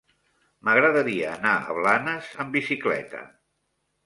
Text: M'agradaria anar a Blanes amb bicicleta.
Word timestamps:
M'agradaria 0.69 1.27
anar 1.33 1.51
a 1.59 1.75
Blanes 1.81 2.31
amb 2.45 2.57
bicicleta. 2.61 3.23